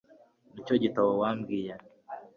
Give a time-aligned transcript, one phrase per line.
[0.53, 1.73] Nicyo gitabo wambwiye